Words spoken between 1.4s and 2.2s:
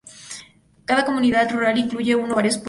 rural incluye